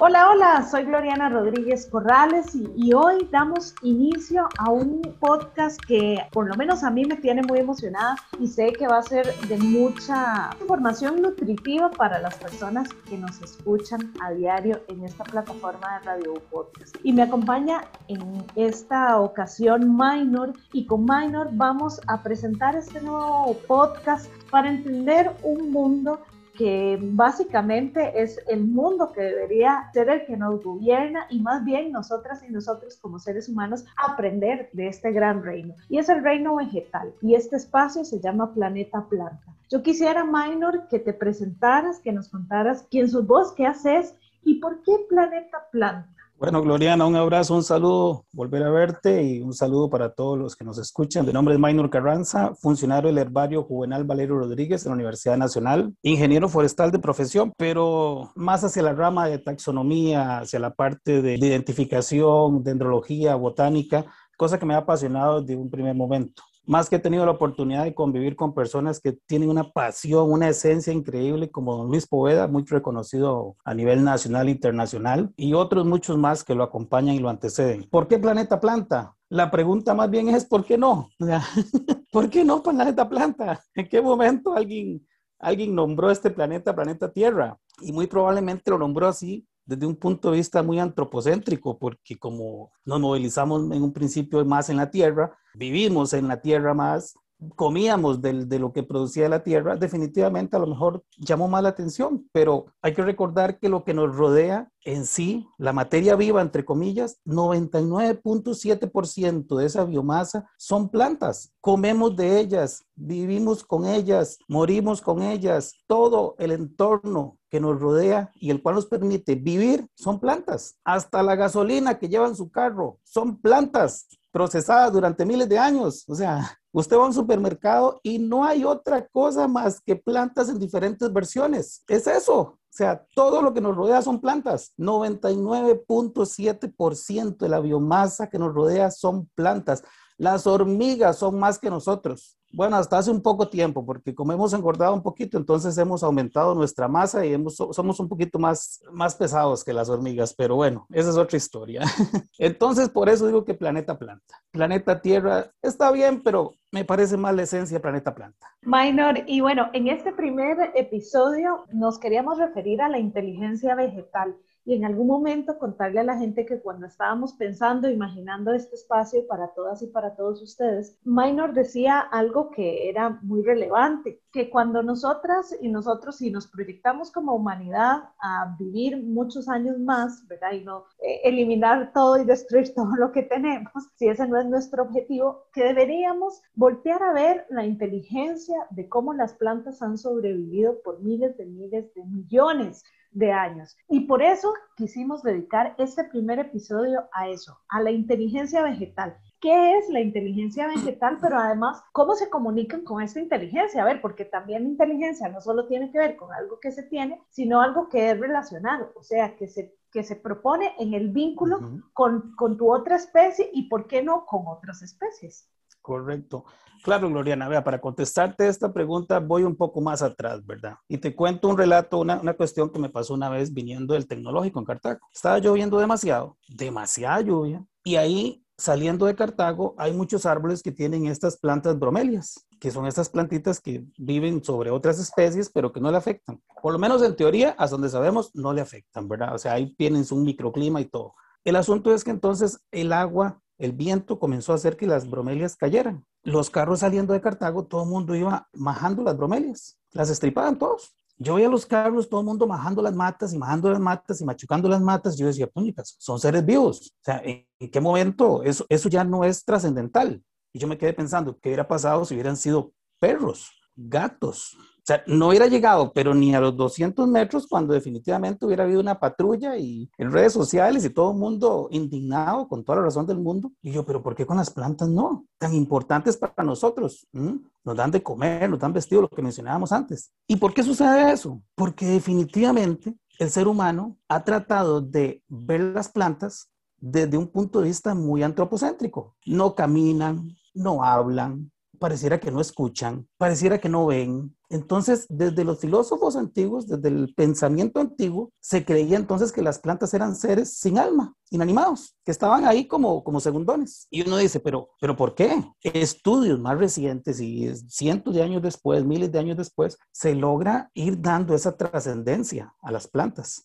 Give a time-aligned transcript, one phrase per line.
[0.00, 6.46] Hola, hola, soy Gloriana Rodríguez Corrales y, hoy damos inicio a un podcast que por
[6.46, 9.56] lo menos a mí me tiene muy emocionada y sé que va a ser de
[9.58, 16.06] mucha información nutritiva para las personas que nos escuchan a diario en esta plataforma de
[16.06, 16.94] Radio Podcast.
[17.02, 23.56] Y me acompaña en esta ocasión Minor y con Minor vamos a presentar este nuevo
[23.66, 26.20] podcast para entender un mundo
[26.58, 31.92] que básicamente es el mundo que debería ser el que nos gobierna y más bien
[31.92, 35.74] nosotras y nosotros como seres humanos aprender de este gran reino.
[35.88, 39.54] Y es el reino vegetal y este espacio se llama Planeta Planta.
[39.70, 44.56] Yo quisiera, Minor, que te presentaras, que nos contaras quién sos vos, qué haces y
[44.56, 46.17] por qué Planeta Planta.
[46.38, 50.54] Bueno, Gloriana, un abrazo, un saludo, volver a verte y un saludo para todos los
[50.54, 51.26] que nos escuchan.
[51.26, 55.92] Mi nombre es Maynor Carranza, funcionario del herbario Juvenal Valerio Rodríguez en la Universidad Nacional,
[56.00, 61.34] ingeniero forestal de profesión, pero más hacia la rama de taxonomía, hacia la parte de
[61.34, 67.00] identificación, dendrología, botánica, cosa que me ha apasionado desde un primer momento más que he
[67.00, 71.74] tenido la oportunidad de convivir con personas que tienen una pasión, una esencia increíble, como
[71.74, 76.54] don Luis Poveda, muy reconocido a nivel nacional e internacional, y otros muchos más que
[76.54, 77.88] lo acompañan y lo anteceden.
[77.90, 79.16] ¿Por qué Planeta Planta?
[79.30, 81.08] La pregunta más bien es, ¿por qué no?
[82.12, 83.64] ¿Por qué no Planeta Planta?
[83.74, 85.06] ¿En qué momento alguien,
[85.38, 87.58] alguien nombró este planeta Planeta Tierra?
[87.80, 92.72] Y muy probablemente lo nombró así desde un punto de vista muy antropocéntrico, porque como
[92.86, 97.14] nos movilizamos en un principio más en la tierra, vivimos en la tierra más,
[97.54, 102.26] comíamos de, lo que producía la tierra, definitivamente a lo mejor llamó más la atención,
[102.32, 106.64] pero hay que recordar que lo que nos rodea en sí, la materia viva, entre
[106.64, 111.52] comillas, 99.7% de esa biomasa son plantas.
[111.60, 115.74] Comemos de ellas, vivimos con ellas, morimos con ellas.
[115.86, 120.78] Todo el entorno que nos rodea y el cual nos permite vivir son plantas.
[120.84, 126.04] Hasta la gasolina que lleva en su carro son plantas procesadas durante miles de años.
[126.08, 130.48] O sea, usted va a un supermercado y no hay otra cosa más que plantas
[130.48, 131.84] en diferentes versiones.
[131.88, 132.38] Es eso.
[132.40, 134.72] O sea, todo lo que nos rodea son plantas.
[134.78, 139.82] 99.7% de la biomasa que nos rodea son plantas.
[140.18, 142.36] Las hormigas son más que nosotros.
[142.50, 146.54] Bueno, hasta hace un poco tiempo, porque como hemos engordado un poquito, entonces hemos aumentado
[146.54, 151.10] nuestra masa y somos un poquito más, más pesados que las hormigas, pero bueno, esa
[151.10, 151.82] es otra historia.
[152.38, 154.42] entonces, por eso digo que planeta planta.
[154.50, 158.46] Planeta Tierra está bien, pero me parece más la esencia planeta planta.
[158.62, 164.34] Minor, y bueno, en este primer episodio nos queríamos referir a la inteligencia vegetal
[164.68, 169.26] y en algún momento contarle a la gente que cuando estábamos pensando, imaginando este espacio
[169.26, 174.82] para todas y para todos ustedes, Minor decía algo que era muy relevante, que cuando
[174.82, 180.52] nosotras y nosotros, si nos proyectamos como humanidad a vivir muchos años más, ¿verdad?
[180.52, 184.44] Y no eh, eliminar todo y destruir todo lo que tenemos, si ese no es
[184.44, 190.82] nuestro objetivo, que deberíamos voltear a ver la inteligencia de cómo las plantas han sobrevivido
[190.82, 193.76] por miles de miles de millones de años.
[193.88, 199.16] Y por eso quisimos dedicar este primer episodio a eso, a la inteligencia vegetal.
[199.40, 201.18] ¿Qué es la inteligencia vegetal?
[201.20, 203.82] Pero además, ¿cómo se comunican con esta inteligencia?
[203.82, 206.82] A ver, porque también la inteligencia no solo tiene que ver con algo que se
[206.82, 211.10] tiene, sino algo que es relacionado, o sea, que se, que se propone en el
[211.10, 211.60] vínculo
[211.92, 215.48] con, con tu otra especie y, ¿por qué no, con otras especies?
[215.88, 216.44] Correcto.
[216.84, 220.74] Claro, Gloriana, vea, para contestarte esta pregunta voy un poco más atrás, ¿verdad?
[220.86, 224.06] Y te cuento un relato, una, una, cuestión que me pasó una vez viniendo del
[224.06, 225.00] tecnológico en Cartago.
[225.10, 231.06] Estaba lloviendo demasiado, demasiada lluvia, y ahí saliendo de Cartago hay muchos árboles que tienen
[231.06, 235.90] estas plantas bromelias, que son estas plantitas que viven sobre otras especies, pero que no
[235.90, 236.42] le afectan.
[236.60, 239.34] Por lo menos en teoría, hasta donde sabemos, no le afectan, ¿verdad?
[239.34, 241.14] O sea, ahí tienen un microclima y todo.
[241.44, 245.56] El asunto es que entonces el agua el viento comenzó a hacer que las bromelias
[245.56, 246.06] cayeran.
[246.22, 250.94] Los carros saliendo de Cartago, todo el mundo iba majando las bromelias, las estripaban todos.
[251.20, 254.24] Yo veía los carros, todo el mundo majando las matas y majando las matas y
[254.24, 255.16] machucando las matas.
[255.16, 256.92] Yo decía, puñitas, son seres vivos.
[256.92, 260.22] O sea, ¿en, qué momento eso, eso ya no es trascendental?
[260.52, 264.56] Y yo me quedé pensando, ¿qué hubiera pasado si hubieran sido perros, gatos,
[264.88, 268.98] sea, no hubiera llegado, pero ni a los 200 metros cuando definitivamente hubiera habido una
[268.98, 273.18] patrulla y en redes sociales y todo el mundo indignado con toda la razón del
[273.18, 273.52] mundo.
[273.62, 275.26] Y yo, pero ¿por qué con las plantas no?
[275.36, 277.06] Tan importantes para nosotros.
[277.12, 280.10] Nos dan de comer, nos dan vestido, lo que mencionábamos antes.
[280.26, 281.42] ¿Y por qué sucede eso?
[281.54, 286.50] Porque definitivamente el ser humano ha tratado de ver las plantas
[286.80, 289.16] desde un punto de vista muy antropocéntrico.
[289.26, 295.58] No caminan, no hablan, pareciera que no escuchan, pareciera que no ven, Entonces, desde los
[295.58, 300.78] filósofos antiguos, desde el pensamiento antiguo, se creía entonces que las plantas eran seres sin
[300.78, 303.86] alma, inanimados, que estaban ahí como, como segundones.
[303.90, 305.44] Y uno dice, pero, pero ¿por qué?
[305.60, 311.00] Estudios más recientes y cientos de años después, miles de años después, se logra ir
[311.00, 313.44] dando esa trascendencia a las plantas.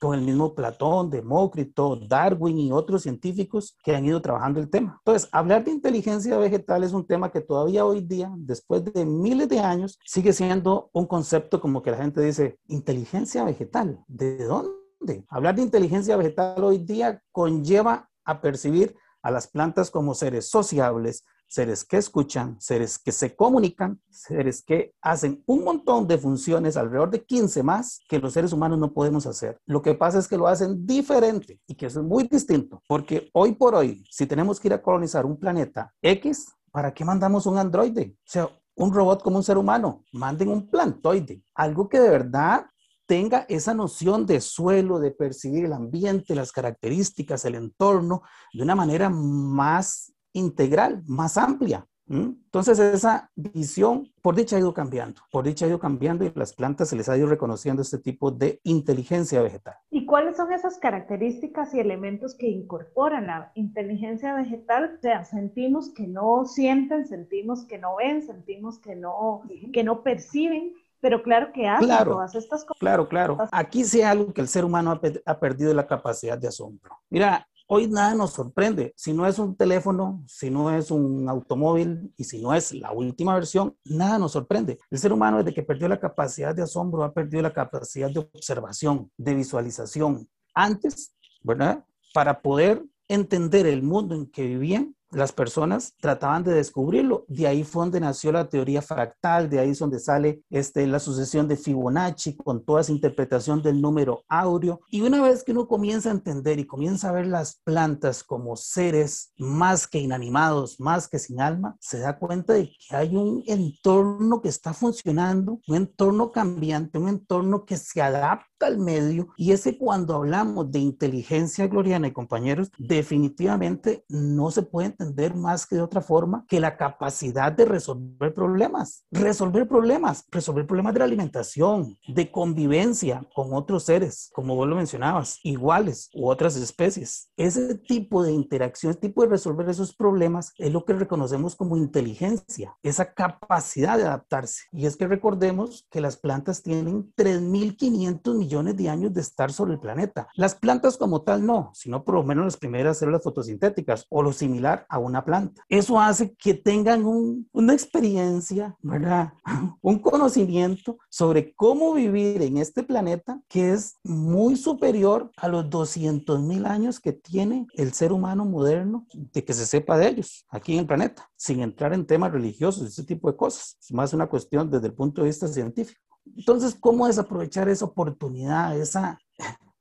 [0.00, 4.96] Con el mismo Platón, Demócrito, Darwin y otros científicos que han ido trabajando el tema.
[5.04, 9.48] Entonces, hablar de inteligencia vegetal es un tema que todavía hoy día, después de miles
[9.50, 15.24] de años, sigue siendo un concepto como que la gente dice, inteligencia vegetal, ¿de dónde?
[15.28, 21.24] Hablar de inteligencia vegetal hoy día conlleva a percibir a las plantas como seres sociables,
[21.48, 27.10] seres que escuchan, seres que se comunican, seres que hacen un montón de funciones, alrededor
[27.10, 29.58] de 15 más, que los seres humanos no podemos hacer.
[29.66, 33.30] Lo que pasa es que lo hacen diferente y que eso es muy distinto, porque
[33.32, 37.46] hoy por hoy, si tenemos que ir a colonizar un planeta X, ¿para qué mandamos
[37.46, 38.16] un androide?
[38.18, 42.66] O sea, un robot como un ser humano, manden un plantoide, algo que de verdad
[43.06, 48.22] tenga esa noción de suelo, de percibir el ambiente, las características, el entorno,
[48.52, 51.86] de una manera más integral, más amplia.
[52.08, 56.52] Entonces esa visión, por dicha, ha ido cambiando, por dicha ha ido cambiando y las
[56.52, 59.74] plantas se les ha ido reconociendo este tipo de inteligencia vegetal.
[59.90, 64.96] ¿Y cuáles son esas características y elementos que incorporan la inteligencia vegetal?
[64.98, 69.42] O sea, sentimos que no sienten, sentimos que no ven, sentimos que no,
[69.72, 72.80] que no perciben, pero claro que hacen todas estas cosas.
[72.80, 73.38] Claro, claro.
[73.50, 76.98] Aquí sí hay algo que el ser humano ha, ha perdido la capacidad de asombro.
[77.08, 78.92] Mira, Hoy nada nos sorprende.
[78.94, 82.92] Si no es un teléfono, si no es un automóvil y si no es la
[82.92, 84.78] última versión, nada nos sorprende.
[84.90, 88.20] El ser humano desde que perdió la capacidad de asombro ha perdido la capacidad de
[88.20, 90.28] observación, de visualización.
[90.54, 91.84] Antes, ¿verdad?
[92.12, 97.24] Para poder entender el mundo en que vivían, las personas trataban de descubrirlo.
[97.28, 100.98] De ahí fue donde nació la teoría fractal, de ahí es donde sale este, la
[100.98, 104.80] sucesión de Fibonacci con toda esa interpretación del número áureo.
[104.90, 108.56] Y una vez que uno comienza a entender y comienza a ver las plantas como
[108.56, 113.42] seres más que inanimados, más que sin alma, se da cuenta de que hay un
[113.46, 119.28] entorno que está funcionando, un entorno cambiante, un entorno que se adapta al medio.
[119.36, 125.66] Y ese cuando hablamos de inteligencia, Gloriana y compañeros, definitivamente no se puede entender más
[125.66, 129.04] que de otra forma que la capacidad de resolver problemas.
[129.10, 134.76] Resolver problemas, resolver problemas de la alimentación, de convivencia con otros seres, como vos lo
[134.76, 137.30] mencionabas, iguales u otras especies.
[137.36, 141.76] Ese tipo de interacción, ese tipo de resolver esos problemas es lo que reconocemos como
[141.76, 144.64] inteligencia, esa capacidad de adaptarse.
[144.72, 149.74] Y es que recordemos que las plantas tienen 3.500 millones de años de estar sobre
[149.74, 150.28] el planeta.
[150.34, 154.32] Las plantas como tal no, sino por lo menos las primeras células fotosintéticas o lo
[154.32, 155.62] similar a una planta.
[155.68, 157.04] Eso hace que tengan
[157.52, 159.32] una experiencia, ¿verdad?
[159.82, 166.40] un conocimiento sobre cómo vivir en este planeta que es muy superior a los 200
[166.40, 170.74] mil años que tiene el ser humano moderno de que se sepa de ellos aquí
[170.74, 173.76] en el planeta, sin entrar en temas religiosos, ese tipo de cosas.
[173.80, 176.00] Es más una cuestión desde el punto de vista científico.
[176.24, 178.76] Entonces, ¿cómo desaprovechar esa oportunidad,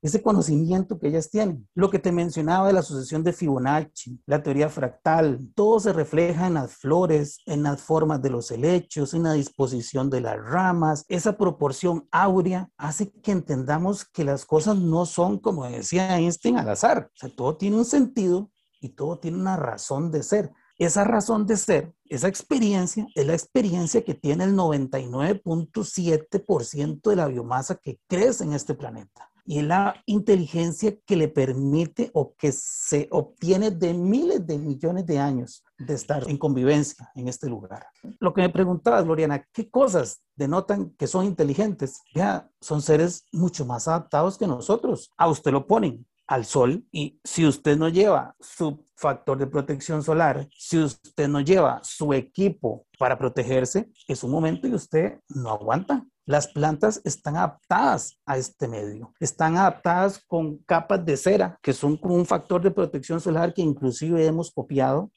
[0.04, 1.68] ese conocimiento que ellas tienen.
[1.74, 6.48] Lo que te mencionaba de la sucesión de Fibonacci, la teoría fractal, todo se refleja
[6.48, 11.06] en las flores, en las formas de los helechos, en la disposición de las ramas.
[11.07, 16.70] Esa proporción áurea hace que entendamos que las cosas no son, como decía Einstein, al
[16.70, 17.10] azar.
[17.13, 18.51] O sea, todo tiene un sentido
[18.82, 20.51] y todo tiene una razón de ser.
[20.77, 27.27] Esa razón de ser, esa experiencia, es la experiencia que tiene el 99.7% de la
[27.27, 32.51] biomasa que crece en este planeta y es la inteligencia que le permite o que
[32.51, 37.88] se obtiene de miles de millones de años de estar en convivencia en este lugar.
[38.20, 42.01] Lo que me preguntabas, Gloriana, ¿qué cosas denotan que son inteligentes?
[42.13, 45.12] Ya, son seres mucho más adaptados que nosotros.
[45.18, 50.03] A usted lo ponen al sol y si usted no lleva su factor de protección
[50.03, 55.51] solar, si usted no lleva su equipo para protegerse, es un momento y usted no
[55.51, 56.06] aguanta.
[56.25, 61.98] Las plantas están adaptadas a este medio, están adaptadas con capas de cera, que son
[61.98, 65.12] como un factor de protección solar que inclusive hemos copiado.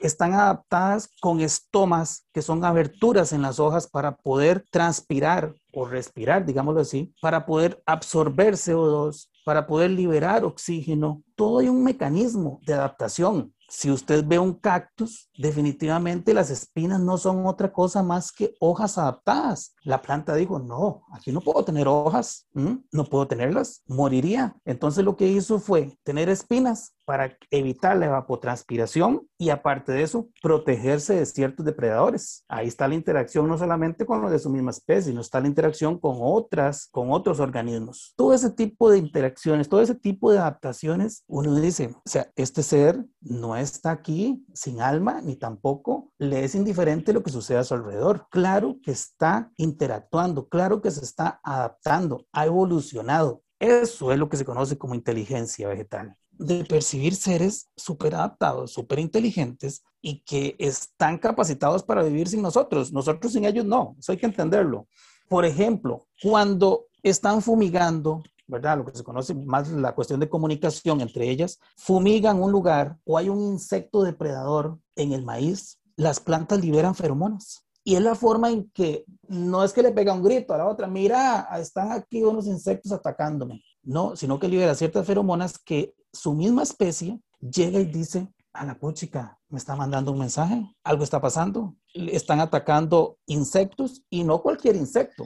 [0.00, 6.44] Están adaptadas con estomas, que son aberturas en las hojas para poder transpirar o respirar,
[6.44, 11.22] digámoslo así, para poder absorber CO2, para poder liberar oxígeno.
[11.34, 13.54] Todo hay un mecanismo de adaptación.
[13.68, 18.96] Si usted ve un cactus, definitivamente las espinas no son otra cosa más que hojas
[18.96, 19.74] adaptadas.
[19.82, 24.56] La planta dijo, no, aquí no puedo tener hojas, no puedo tenerlas, moriría.
[24.64, 30.28] Entonces lo que hizo fue tener espinas para evitar la evapotranspiración y aparte de eso,
[30.42, 32.44] protegerse de ciertos depredadores.
[32.48, 35.46] Ahí está la interacción no solamente con los de su misma especie, sino está la
[35.46, 38.12] interacción con otras, con otros organismos.
[38.16, 42.62] Todo ese tipo de interacciones, todo ese tipo de adaptaciones, uno dice, o sea, este
[42.62, 47.64] ser no está aquí sin alma, ni tampoco le es indiferente lo que sucede a
[47.64, 48.26] su alrededor.
[48.30, 53.42] Claro que está interactuando, claro que se está adaptando, ha evolucionado.
[53.58, 58.98] Eso es lo que se conoce como inteligencia vegetal de percibir seres súper adaptados, súper
[58.98, 62.92] inteligentes y que están capacitados para vivir sin nosotros.
[62.92, 64.86] Nosotros sin ellos no, eso hay que entenderlo.
[65.28, 68.78] Por ejemplo, cuando están fumigando, ¿verdad?
[68.78, 73.18] Lo que se conoce más la cuestión de comunicación entre ellas, fumigan un lugar o
[73.18, 77.64] hay un insecto depredador en el maíz, las plantas liberan feromonas.
[77.82, 80.66] Y es la forma en que no es que le pega un grito a la
[80.66, 83.62] otra, mira, están aquí unos insectos atacándome.
[83.86, 88.78] No, sino que libera ciertas feromonas que su misma especie llega y dice, a la
[88.78, 94.74] puchica, me está mandando un mensaje, algo está pasando, están atacando insectos y no cualquier
[94.74, 95.24] insecto,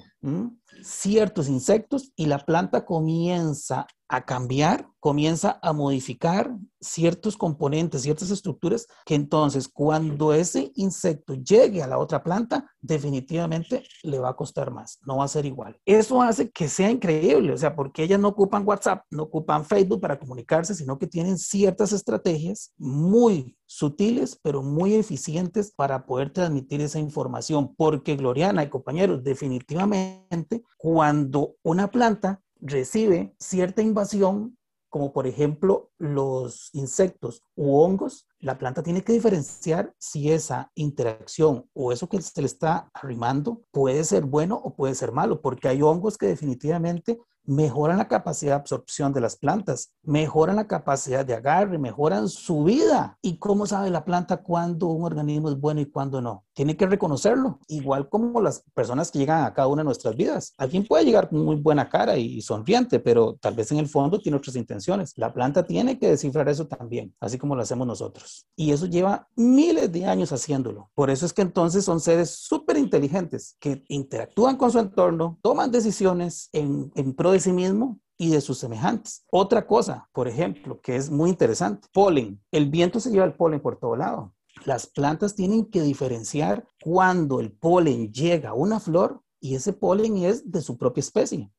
[0.82, 8.88] ciertos insectos y la planta comienza a cambiar, comienza a modificar ciertos componentes, ciertas estructuras,
[9.06, 14.72] que entonces cuando ese insecto llegue a la otra planta, definitivamente le va a costar
[14.72, 15.78] más, no va a ser igual.
[15.84, 20.00] Eso hace que sea increíble, o sea, porque ellas no ocupan WhatsApp, no ocupan Facebook
[20.00, 26.80] para comunicarse, sino que tienen ciertas estrategias muy sutiles, pero muy eficientes para poder transmitir
[26.80, 34.56] esa información, porque Gloriana y compañeros, definitivamente, cuando una planta recibe cierta invasión,
[34.88, 41.68] como por ejemplo los insectos u hongos, la planta tiene que diferenciar si esa interacción
[41.72, 45.68] o eso que se le está arrimando puede ser bueno o puede ser malo, porque
[45.68, 47.18] hay hongos que definitivamente
[47.50, 52.62] mejoran la capacidad de absorción de las plantas, mejoran la capacidad de agarre, mejoran su
[52.62, 53.18] vida.
[53.22, 56.44] ¿Y cómo sabe la planta cuándo un organismo es bueno y cuándo no?
[56.54, 60.54] Tiene que reconocerlo, igual como las personas que llegan a cada una de nuestras vidas.
[60.58, 64.20] Alguien puede llegar con muy buena cara y sonriente, pero tal vez en el fondo
[64.20, 65.14] tiene otras intenciones.
[65.16, 68.46] La planta tiene que descifrar eso también, así como lo hacemos nosotros.
[68.54, 70.90] Y eso lleva miles de años haciéndolo.
[70.94, 75.72] Por eso es que entonces son seres súper inteligentes que interactúan con su entorno, toman
[75.72, 79.24] decisiones en, en pro de sí mismo y de sus semejantes.
[79.30, 82.40] Otra cosa, por ejemplo, que es muy interesante, polen.
[82.50, 84.34] El viento se lleva el polen por todo lado.
[84.66, 90.18] Las plantas tienen que diferenciar cuando el polen llega a una flor y ese polen
[90.18, 91.50] es de su propia especie.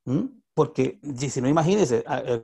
[0.53, 2.03] Porque si no, imagínense,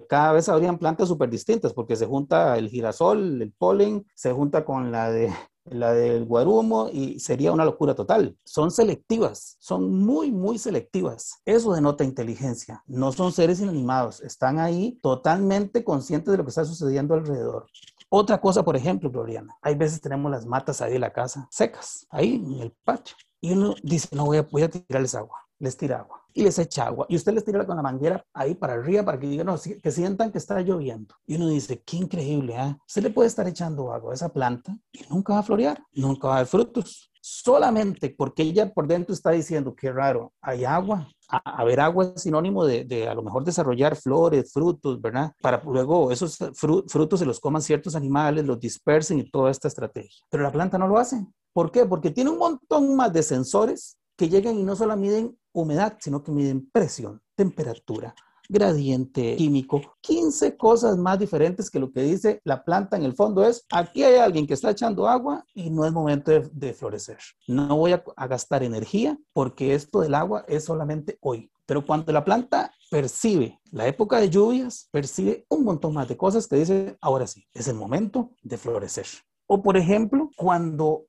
[0.09, 4.65] cada vez habrían plantas súper distintas, porque se junta el girasol, el polen, se junta
[4.65, 5.31] con la de
[5.69, 8.37] la del guarumo y sería una locura total.
[8.43, 11.41] Son selectivas, son muy, muy selectivas.
[11.45, 12.83] Eso denota inteligencia.
[12.87, 17.67] No son seres inanimados, están ahí totalmente conscientes de lo que está sucediendo alrededor.
[18.09, 22.07] Otra cosa, por ejemplo, Gloriana, hay veces tenemos las matas ahí en la casa secas,
[22.09, 25.77] ahí en el patio, y uno dice, no voy a, voy a tirarles agua, les
[25.77, 27.07] tira agua y les echa agua.
[27.09, 29.91] Y usted les tira con la manguera ahí para arriba para que digan, no, que
[29.91, 31.15] sientan que está lloviendo.
[31.25, 32.77] Y uno dice, qué increíble, ¿eh?
[32.87, 36.27] Usted le puede estar echando agua a esa planta y nunca va a florear, nunca
[36.27, 37.11] va a dar frutos.
[37.19, 41.07] Solamente porque ella por dentro está diciendo, qué raro, hay agua.
[41.27, 45.33] A, ver, agua es sinónimo de, de, a lo mejor desarrollar flores, frutos, ¿verdad?
[45.41, 50.23] Para luego esos frutos se los coman ciertos animales, los dispersen y toda esta estrategia.
[50.29, 51.25] Pero la planta no lo hace.
[51.51, 51.85] ¿Por qué?
[51.85, 56.23] Porque tiene un montón más de sensores que llegan y no solo miden humedad, sino
[56.23, 58.13] que miden presión, temperatura,
[58.49, 63.43] gradiente químico, 15 cosas más diferentes que lo que dice la planta en el fondo
[63.45, 67.17] es, aquí hay alguien que está echando agua y no es momento de, florecer.
[67.47, 71.51] No voy a, a gastar energía porque esto del agua es solamente hoy.
[71.65, 76.47] Pero cuando la planta percibe la época de lluvias, percibe un montón más de cosas
[76.47, 79.05] que dice, ahora sí, es el momento de florecer.
[79.47, 81.07] O por ejemplo, cuando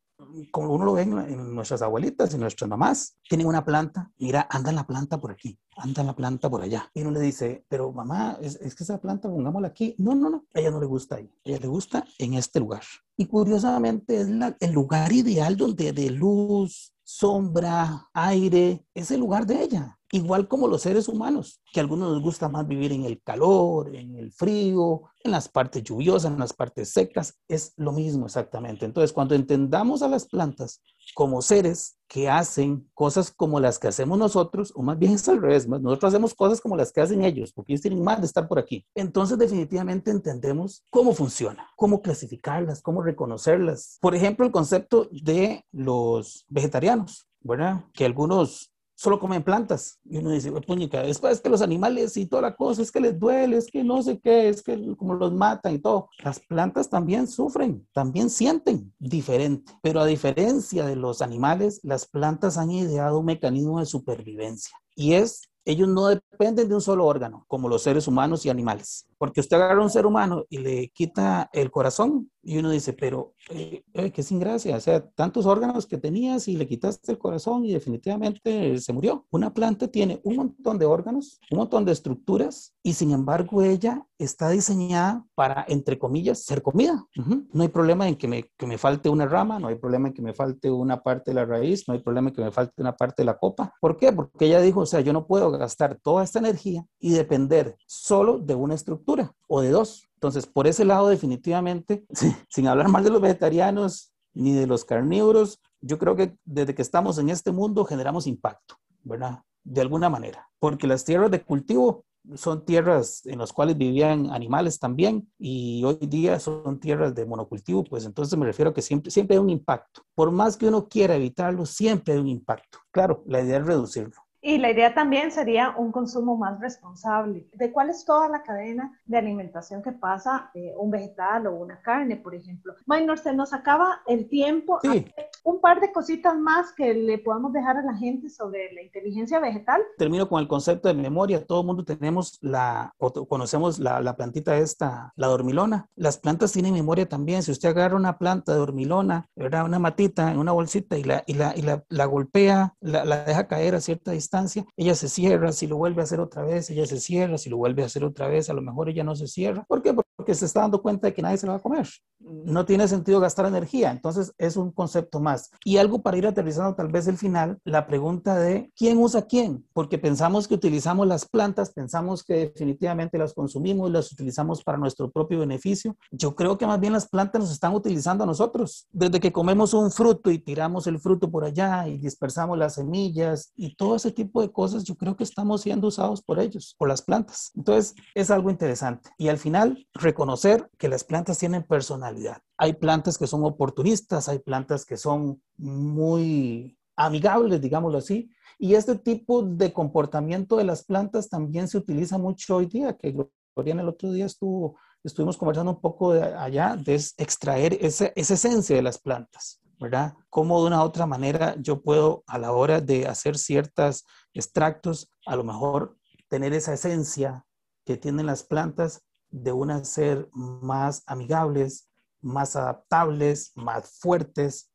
[0.51, 4.73] como uno lo ve en, nuestras abuelitas y nuestras mamás, tienen una planta, mira, anda
[4.73, 6.91] la planta por aquí, anda la planta por allá.
[6.95, 9.95] Y uno le dice, pero mamá, es, que esa planta pongámosla aquí.
[9.99, 12.61] No, no, no, a ella no le gusta ahí, a ella le gusta en este
[12.61, 12.83] lugar.
[13.17, 14.29] Y curiosamente es
[14.61, 19.98] el lugar ideal donde de luz, sombra, aire, es el lugar de ella.
[20.11, 23.95] Igual como los seres humanos, que a algunos nos gusta más vivir en el calor,
[23.95, 28.87] en el frío, en las partes lluviosas, en las partes secas, es lo mismo exactamente.
[28.87, 30.81] Entonces, cuando entendamos a las plantas
[31.15, 35.43] como seres que hacen cosas como las que hacemos nosotros, o más bien es al
[35.43, 38.49] revés, nosotros hacemos cosas como las que hacen ellos, porque ellos tienen más de estar
[38.49, 38.87] por aquí.
[38.95, 43.99] Entonces, definitivamente entendemos cómo funciona, cómo clasificarlas, cómo reconocerlas.
[44.01, 47.85] Por ejemplo, el concepto de los vegetarianos, ¿verdad?
[47.93, 50.01] Que algunos solo comen plantas.
[50.05, 53.01] Y uno dice, puñica, es, es que los animales y toda la cosa, es que
[53.01, 56.11] les duele, es que no sé qué, es que como los matan y todo.
[56.25, 62.59] Las plantas también sufren, también sienten diferente, pero a diferencia de los animales, las plantas
[62.59, 67.45] han ideado un mecanismo de supervivencia y es ellos no dependen de un solo órgano,
[67.47, 69.08] como los seres humanos y animales.
[69.19, 72.95] Porque usted agarra a un ser humano y le quita el corazón y uno dice,
[72.95, 77.13] pero eh, eh, qué sin gracia, o sea, tantos órganos que tenías y le quitaste
[77.13, 79.27] el corazón y definitivamente se murió.
[79.31, 84.07] Una planta tiene un montón de órganos, un montón de estructuras y sin embargo ella
[84.17, 87.07] está diseñada para, entre comillas, ser comida.
[87.53, 90.15] No hay problema en que me, que me falte una rama, no hay problema en
[90.15, 92.81] que me falte una parte de la raíz, no hay problema en que me falte
[92.81, 93.75] una parte de la copa.
[93.81, 94.13] ¿Por qué?
[94.13, 98.39] Porque ella dijo, o sea, yo no puedo gastar toda esta energía y depender solo
[98.39, 99.08] de una estructura
[99.47, 100.09] o de dos.
[100.15, 102.05] Entonces, por ese lado, definitivamente,
[102.49, 106.83] sin hablar mal de los vegetarianos ni de los carnívoros, yo creo que desde que
[106.83, 109.43] estamos en este mundo generamos impacto, ¿verdad?
[109.65, 114.79] De alguna manera, porque las tierras de cultivo son tierras en las cuales vivían animales
[114.79, 119.11] también y hoy día son tierras de monocultivo, pues entonces me refiero a que siempre,
[119.11, 120.03] siempre hay un impacto.
[120.15, 122.79] Por más que uno quiera evitarlo, siempre hay un impacto.
[122.91, 124.28] Claro, la idea es reducirlo.
[124.41, 127.49] Y la idea también sería un consumo más responsable.
[127.55, 131.81] ¿De cuál es toda la cadena de alimentación que pasa eh, un vegetal o una
[131.81, 132.75] carne, por ejemplo?
[132.87, 134.79] Maynor, se nos acaba el tiempo.
[134.83, 135.07] Sí.
[135.49, 139.41] Un par de cositas más que le podamos dejar a la gente sobre la inteligencia
[139.41, 139.81] vegetal.
[139.97, 141.43] Termino con el concepto de memoria.
[141.43, 145.89] Todo el mundo tenemos la, o conocemos la, la plantita esta, la dormilona.
[145.97, 147.43] Las plantas tienen memoria también.
[147.43, 149.65] Si usted agarra una planta dormilona, ¿verdad?
[149.65, 153.25] una matita en una bolsita y la, y la, y la, la golpea, la, la
[153.25, 156.69] deja caer a cierta distancia, ella se cierra, si lo vuelve a hacer otra vez,
[156.69, 159.17] ella se cierra, si lo vuelve a hacer otra vez, a lo mejor ella no
[159.17, 159.65] se cierra.
[159.67, 159.95] ¿Por qué?
[159.95, 161.89] Porque se está dando cuenta de que nadie se la va a comer.
[162.19, 165.38] No tiene sentido gastar energía, entonces es un concepto más.
[165.65, 169.67] Y algo para ir aterrizando tal vez el final, la pregunta de quién usa quién,
[169.73, 175.11] porque pensamos que utilizamos las plantas, pensamos que definitivamente las consumimos, las utilizamos para nuestro
[175.11, 175.97] propio beneficio.
[176.11, 178.87] Yo creo que más bien las plantas nos están utilizando a nosotros.
[178.91, 183.53] Desde que comemos un fruto y tiramos el fruto por allá y dispersamos las semillas
[183.57, 186.89] y todo ese tipo de cosas, yo creo que estamos siendo usados por ellos, por
[186.89, 187.53] las plantas.
[187.55, 189.11] Entonces, es algo interesante.
[189.19, 192.43] Y al final, reconocer que las plantas tienen personalidad.
[192.59, 198.31] Hay plantas que son oportunistas, hay plantas que son muy amigables, digámoslo así.
[198.59, 203.17] Y este tipo de comportamiento de las plantas también se utiliza mucho hoy día, que
[203.55, 208.35] Gloriana el otro día estuvo, estuvimos conversando un poco de allá, de extraer esa, esa
[208.35, 209.61] esencia de las plantas.
[209.81, 210.15] ¿verdad?
[210.29, 215.11] Cómo de una u otra manera yo puedo a la hora de hacer ciertos extractos,
[215.25, 215.97] a lo mejor
[216.29, 217.45] tener esa esencia
[217.85, 221.88] que tienen las plantas de una ser más amigables,
[222.21, 224.73] más adaptables, más fuertes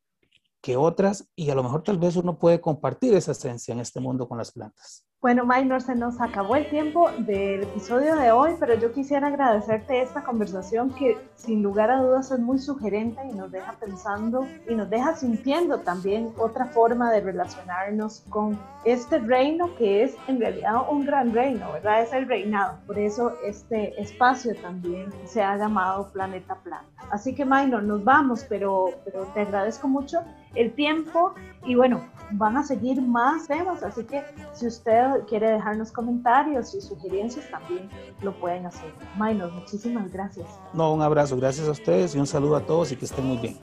[0.61, 3.99] que otras y a lo mejor tal vez uno puede compartir esa esencia en este
[3.99, 5.05] mundo con las plantas.
[5.23, 10.01] Bueno, Minor, se nos acabó el tiempo del episodio de hoy, pero yo quisiera agradecerte
[10.01, 14.75] esta conversación que sin lugar a dudas es muy sugerente y nos deja pensando y
[14.75, 20.81] nos deja sintiendo también otra forma de relacionarnos con este reino que es en realidad
[20.91, 22.01] un gran reino, ¿verdad?
[22.01, 22.79] Es el reinado.
[22.85, 27.01] Por eso este espacio también se ha llamado Planeta Planta.
[27.11, 30.19] Así que, Minor, nos vamos, pero, pero te agradezco mucho
[30.55, 31.33] el tiempo
[31.65, 36.81] y bueno, van a seguir más temas, así que si usted quiere dejarnos comentarios y
[36.81, 37.89] sugerencias también
[38.21, 38.91] lo pueden hacer.
[39.19, 40.47] Minor, muchísimas gracias.
[40.73, 43.37] No, un abrazo, gracias a ustedes y un saludo a todos y que estén muy
[43.37, 43.57] bien.